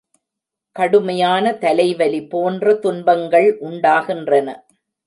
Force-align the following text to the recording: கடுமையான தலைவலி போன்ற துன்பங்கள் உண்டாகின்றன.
கடுமையான 0.75 1.53
தலைவலி 1.57 2.21
போன்ற 2.27 2.73
துன்பங்கள் 2.79 3.49
உண்டாகின்றன. 3.61 4.49